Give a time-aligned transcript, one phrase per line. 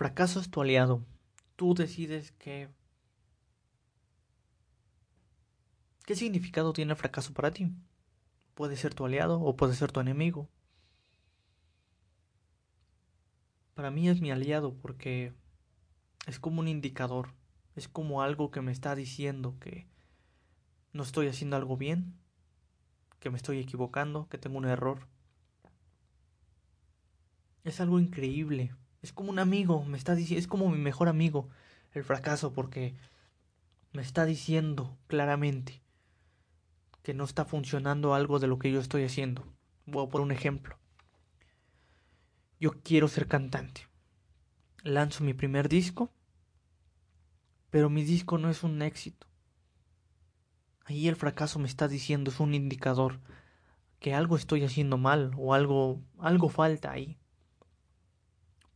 [0.00, 1.04] fracaso es tu aliado.
[1.56, 2.70] Tú decides qué...
[6.06, 7.70] ¿Qué significado tiene el fracaso para ti?
[8.54, 10.48] Puede ser tu aliado o puede ser tu enemigo.
[13.74, 15.34] Para mí es mi aliado porque
[16.26, 17.34] es como un indicador,
[17.76, 19.86] es como algo que me está diciendo que
[20.94, 22.18] no estoy haciendo algo bien,
[23.18, 25.08] que me estoy equivocando, que tengo un error.
[27.64, 31.48] Es algo increíble, es como un amigo, me está diciendo, es como mi mejor amigo
[31.92, 32.94] el fracaso porque
[33.92, 35.82] me está diciendo claramente
[37.02, 39.46] que no está funcionando algo de lo que yo estoy haciendo.
[39.86, 40.78] Voy a poner un ejemplo.
[42.60, 43.88] Yo quiero ser cantante.
[44.82, 46.12] Lanzo mi primer disco,
[47.70, 49.26] pero mi disco no es un éxito.
[50.84, 53.20] Ahí el fracaso me está diciendo, es un indicador
[53.98, 57.18] que algo estoy haciendo mal o algo algo falta ahí.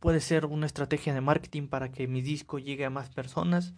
[0.05, 3.73] Puede ser una estrategia de marketing para que mi disco llegue a más personas.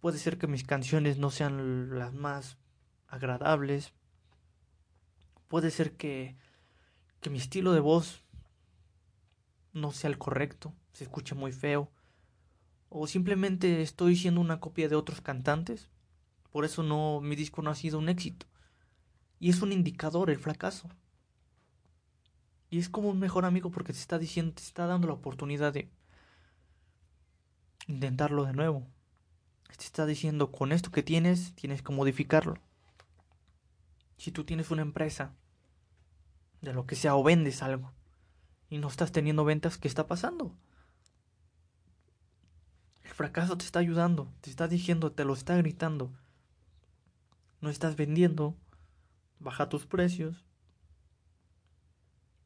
[0.00, 2.58] Puede ser que mis canciones no sean las más
[3.06, 3.92] agradables.
[5.46, 6.36] Puede ser que,
[7.20, 8.24] que mi estilo de voz
[9.72, 11.92] no sea el correcto, se escuche muy feo.
[12.88, 15.90] O simplemente estoy siendo una copia de otros cantantes.
[16.50, 18.46] Por eso no mi disco no ha sido un éxito.
[19.38, 20.88] Y es un indicador el fracaso.
[22.70, 25.72] Y es como un mejor amigo porque te está diciendo, te está dando la oportunidad
[25.72, 25.90] de
[27.88, 28.86] intentarlo de nuevo.
[29.76, 32.54] Te está diciendo, con esto que tienes, tienes que modificarlo.
[34.16, 35.34] Si tú tienes una empresa,
[36.60, 37.92] de lo que sea, o vendes algo,
[38.68, 40.54] y no estás teniendo ventas, ¿qué está pasando?
[43.02, 46.12] El fracaso te está ayudando, te está diciendo, te lo está gritando.
[47.60, 48.56] No estás vendiendo,
[49.40, 50.44] baja tus precios,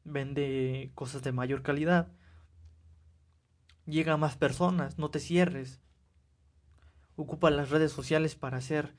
[0.05, 2.07] vende cosas de mayor calidad,
[3.85, 5.81] llega a más personas, no te cierres.
[7.15, 8.95] Ocupa las redes sociales para hacer,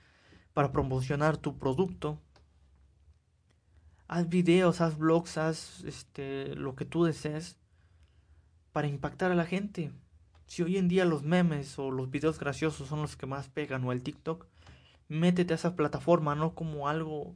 [0.53, 2.20] para promocionar tu producto.
[4.08, 7.56] Haz videos, haz blogs, haz este, lo que tú desees
[8.72, 9.92] para impactar a la gente.
[10.47, 13.84] Si hoy en día los memes o los videos graciosos son los que más pegan
[13.84, 14.47] o el TikTok,
[15.08, 17.34] métete a esa plataforma, no como algo,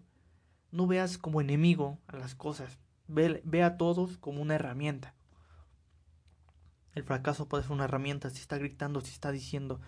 [0.70, 2.78] no veas como enemigo a las cosas,
[3.12, 5.14] Ve, a todos como una herramienta.
[6.94, 9.80] El fracaso puede ser una herramienta si está gritando, si está diciendo,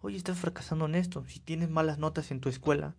[0.00, 2.94] oye, estás fracasando en esto, si tienes malas notas en tu escuela,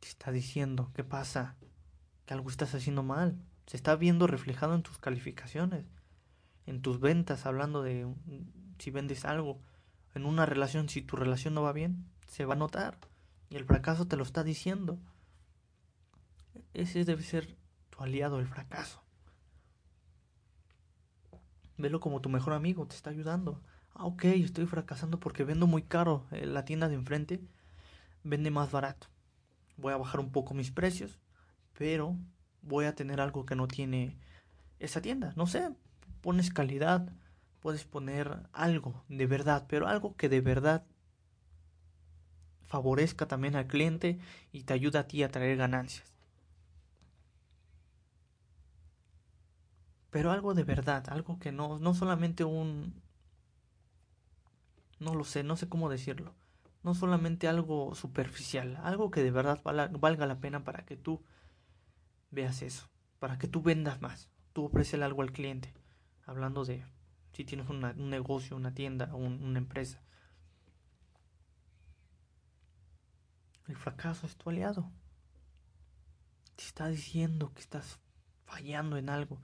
[0.00, 1.56] te está diciendo, ¿qué pasa?
[2.26, 3.38] Que algo estás haciendo mal.
[3.66, 5.84] Se está viendo reflejado en tus calificaciones,
[6.66, 8.12] en tus ventas, hablando de
[8.78, 9.60] si vendes algo,
[10.14, 12.98] en una relación, si tu relación no va bien, se va a notar.
[13.50, 14.98] Y el fracaso te lo está diciendo.
[16.74, 17.56] Ese debe ser
[17.98, 19.02] aliado el fracaso.
[21.76, 23.62] Velo como tu mejor amigo, te está ayudando.
[23.94, 26.26] Ah, ok, estoy fracasando porque vendo muy caro.
[26.32, 27.40] Eh, la tienda de enfrente
[28.24, 29.08] vende más barato.
[29.76, 31.18] Voy a bajar un poco mis precios,
[31.76, 32.16] pero
[32.62, 34.18] voy a tener algo que no tiene
[34.80, 35.32] esa tienda.
[35.36, 35.70] No sé,
[36.20, 37.12] pones calidad,
[37.60, 40.84] puedes poner algo de verdad, pero algo que de verdad
[42.66, 44.18] favorezca también al cliente
[44.52, 46.17] y te ayuda a ti a traer ganancias.
[50.10, 53.02] Pero algo de verdad, algo que no, no solamente un...
[54.98, 56.34] No lo sé, no sé cómo decirlo.
[56.82, 61.22] No solamente algo superficial, algo que de verdad valga la pena para que tú
[62.30, 62.88] veas eso,
[63.18, 65.74] para que tú vendas más, tú ofreces algo al cliente,
[66.24, 66.84] hablando de
[67.32, 70.00] si tienes un negocio, una tienda, una empresa.
[73.66, 74.90] El fracaso es tu aliado.
[76.56, 77.98] Te está diciendo que estás
[78.46, 79.40] fallando en algo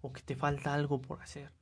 [0.00, 1.52] o que te falta algo por hacer.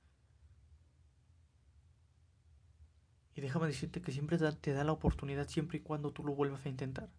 [3.34, 6.64] Y déjame decirte que siempre te da la oportunidad siempre y cuando tú lo vuelvas
[6.66, 7.10] a intentar.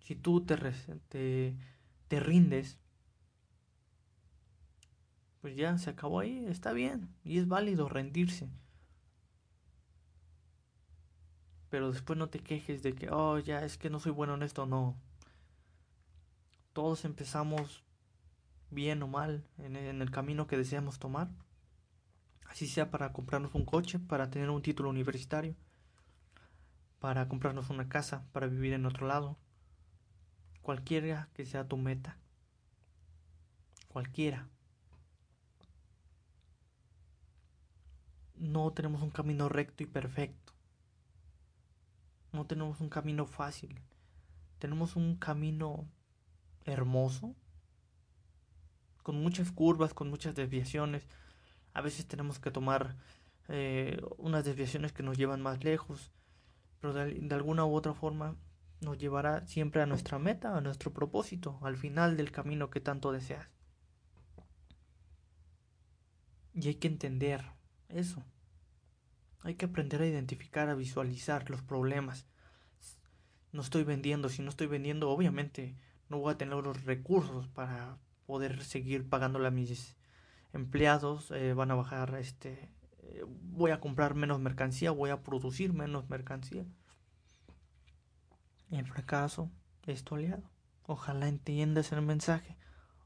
[0.00, 0.56] Si tú te,
[1.08, 1.56] te,
[2.08, 2.78] te rindes,
[5.40, 8.50] pues ya se acabó ahí, está bien, y es válido rendirse.
[11.70, 14.42] Pero después no te quejes de que, oh, ya es que no soy bueno en
[14.42, 14.96] esto, no.
[16.72, 17.84] Todos empezamos
[18.70, 21.28] bien o mal en, el camino que deseamos tomar.
[22.46, 25.54] Así sea para comprarnos un coche, para tener un título universitario,
[26.98, 29.36] para comprarnos una casa, para vivir en otro lado.
[30.62, 32.18] Cualquiera que sea tu meta.
[33.88, 34.48] Cualquiera.
[38.34, 40.52] No tenemos un camino recto y perfecto.
[42.32, 43.80] No tenemos un camino fácil.
[44.58, 45.88] Tenemos un camino
[46.64, 47.34] hermoso
[49.08, 51.08] con muchas curvas, con muchas desviaciones.
[51.72, 52.94] A veces tenemos que tomar
[53.48, 56.12] eh, unas desviaciones que nos llevan más lejos,
[56.78, 58.36] pero de, alguna u otra forma
[58.82, 63.10] nos llevará siempre a nuestra meta, a nuestro propósito, al final del camino que tanto
[63.10, 63.48] deseas.
[66.52, 67.42] Y hay que entender
[67.88, 68.22] eso.
[69.40, 72.26] Hay que aprender a identificar, a visualizar los problemas.
[73.52, 75.78] No estoy vendiendo, si no estoy vendiendo, obviamente
[76.10, 77.96] no voy a tener los recursos para
[78.28, 79.96] poder seguir pagándole a mis
[80.52, 85.72] empleados, eh, van a bajar este eh, voy a comprar menos mercancía, voy a producir
[85.72, 86.66] menos mercancía.
[88.70, 89.50] El fracaso
[89.86, 90.42] es tu aliado.
[90.82, 92.58] Ojalá entiendas el mensaje.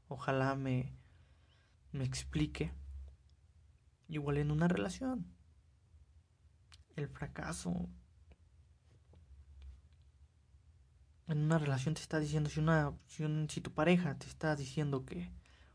[0.09, 0.93] Ojalá me,
[1.93, 2.73] me explique.
[4.09, 5.25] Igual en una relación.
[6.97, 7.87] El fracaso
[11.27, 15.05] en una relación te está diciendo si una si, si tu pareja te está diciendo
[15.05, 15.31] que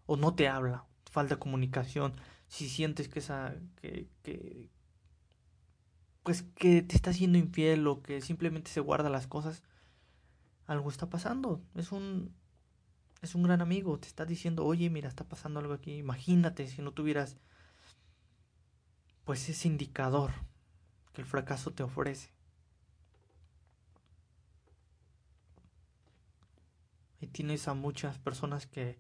[0.07, 2.15] o no te habla falta comunicación
[2.49, 4.71] si sientes que esa que, que
[6.23, 9.63] pues que te está siendo infiel o que simplemente se guarda las cosas
[10.67, 11.63] algo está pasando.
[11.75, 12.35] Es un
[13.23, 16.83] es un gran amigo te está diciendo oye mira está pasando algo aquí imagínate si
[16.83, 17.37] no tuvieras
[19.25, 20.31] pues ese indicador
[21.13, 22.31] que el fracaso te ofrece
[27.29, 28.99] tienes a muchas personas que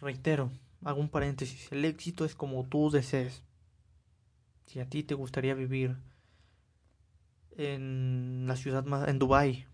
[0.00, 0.50] reitero
[0.84, 3.44] hago un paréntesis, el éxito es como tú desees.
[4.66, 5.96] Si a ti te gustaría vivir
[7.56, 9.66] en la ciudad más, en Dubai,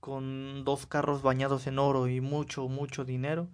[0.00, 3.48] con dos carros bañados en oro y mucho, mucho dinero,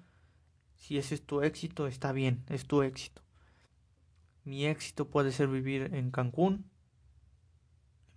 [0.75, 3.23] si ese es tu éxito, está bien, es tu éxito.
[4.45, 6.71] Mi éxito puede ser vivir en Cancún,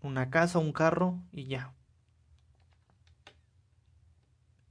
[0.02, 1.74] una casa, un carro y ya.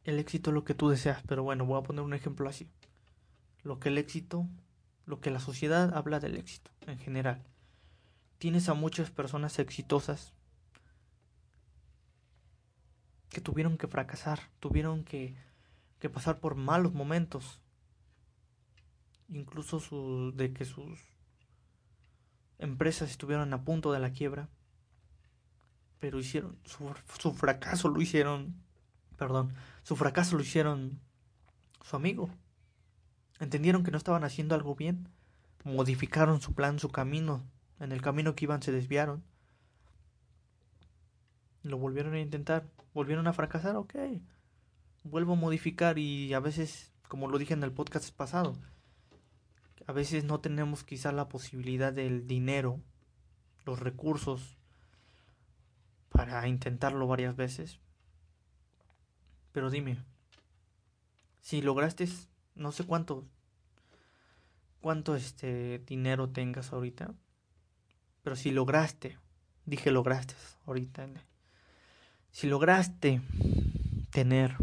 [0.05, 2.69] El éxito es lo que tú deseas, pero bueno, voy a poner un ejemplo así
[3.63, 4.47] lo que el éxito,
[5.07, 7.43] lo que la sociedad habla del éxito en general.
[8.39, 10.33] Tienes a muchas personas exitosas
[13.29, 15.35] que tuvieron que fracasar, tuvieron que,
[16.01, 17.61] que pasar por malos momentos,
[19.29, 21.01] incluso su, de que sus
[22.59, 24.49] empresas estuvieron a punto de la quiebra,
[26.01, 28.61] pero hicieron su, su fracaso lo hicieron,
[29.17, 31.01] perdón, su fracaso lo hicieron
[31.83, 32.31] su amigo,
[33.43, 35.09] Entendieron que no estaban haciendo algo bien.
[35.65, 37.43] Modificaron su plan, su camino.
[37.81, 39.25] En el camino que iban se desviaron.
[41.65, 42.69] Lo volvieron a intentar.
[42.95, 43.95] Volvieron a fracasar, ok.
[45.03, 48.55] Vuelvo a modificar y a veces, como lo dije en el podcast pasado,
[49.89, 52.79] a veces no tenemos quizá la posibilidad del dinero,
[53.65, 54.57] los recursos
[56.11, 57.81] para intentarlo varias veces.
[59.53, 59.99] Pero dime,
[61.41, 62.09] si lograste
[62.55, 63.25] no sé cuánto
[64.81, 67.15] cuánto este dinero tengas ahorita,
[68.23, 69.19] pero si lograste,
[69.65, 70.35] dije lograste
[70.67, 71.09] ahorita,
[72.33, 73.23] si lograste
[74.11, 74.57] tener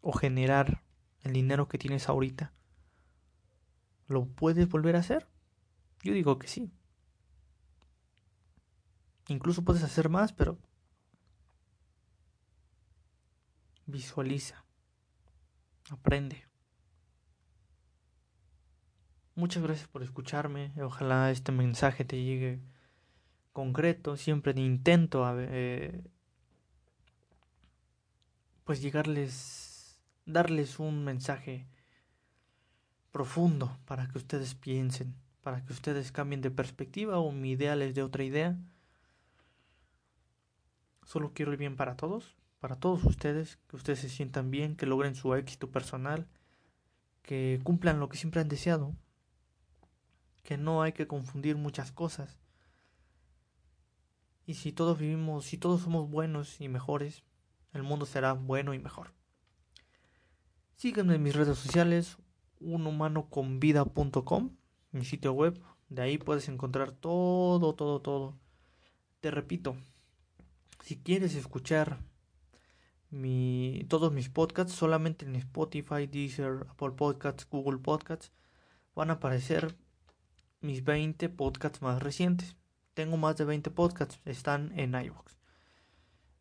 [0.00, 0.82] o generar
[1.22, 2.52] el dinero que tienes ahorita,
[4.08, 5.28] ¿lo puedes volver a hacer?
[6.02, 6.70] Yo digo que sí.
[9.28, 10.58] Incluso puedes hacer más, pero
[13.86, 14.64] Visualiza.
[15.90, 16.46] Aprende.
[19.34, 20.72] Muchas gracias por escucharme.
[20.80, 22.60] Ojalá este mensaje te llegue
[23.52, 24.16] concreto.
[24.16, 26.02] Siempre intento eh,
[28.64, 31.66] pues llegarles, darles un mensaje
[33.12, 37.94] profundo para que ustedes piensen, para que ustedes cambien de perspectiva o mi idea les
[37.94, 38.56] dé otra idea.
[41.04, 44.86] Solo quiero el bien para todos para todos ustedes, que ustedes se sientan bien, que
[44.86, 46.26] logren su éxito personal,
[47.20, 48.96] que cumplan lo que siempre han deseado,
[50.42, 52.38] que no hay que confundir muchas cosas.
[54.46, 57.22] Y si todos vivimos, si todos somos buenos y mejores,
[57.74, 59.12] el mundo será bueno y mejor.
[60.74, 62.16] Síganme en mis redes sociales,
[62.60, 64.56] unhumanoconvida.com,
[64.90, 68.38] mi sitio web, de ahí puedes encontrar todo, todo, todo.
[69.20, 69.76] Te repito,
[70.80, 71.98] si quieres escuchar
[73.14, 78.32] mi, todos mis podcasts solamente en Spotify, Deezer, Apple Podcasts, Google Podcasts
[78.94, 79.76] van a aparecer
[80.60, 82.56] mis 20 podcasts más recientes.
[82.94, 85.36] Tengo más de 20 podcasts, están en iVoox.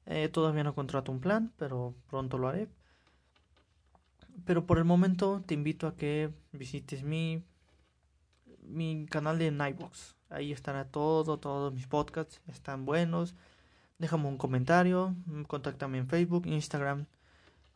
[0.06, 2.68] Eh, todavía no contrato un plan, pero pronto lo haré.
[4.46, 7.44] Pero por el momento te invito a que visites mi,
[8.62, 10.15] mi canal de iVoox.
[10.30, 12.42] Ahí estará todo, todos mis podcasts.
[12.48, 13.36] Están buenos
[14.00, 15.16] déjame un comentario,
[15.48, 17.06] contáctame en Facebook, Instagram,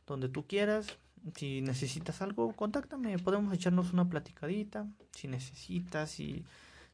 [0.06, 0.98] donde tú quieras
[1.36, 6.46] si necesitas algo, contáctame, podemos echarnos una platicadita, si necesitas, si,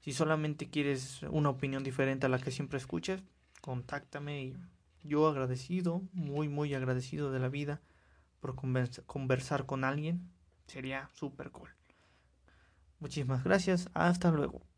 [0.02, 3.22] si solamente quieres una opinión diferente a la que siempre escuchas,
[3.62, 4.58] contáctame y
[5.04, 7.82] yo agradecido, muy, muy agradecido de la vida
[8.40, 10.30] por conversar con alguien,
[10.68, 11.70] sería súper cool.
[13.00, 14.64] Muchísimas gracias, hasta luego.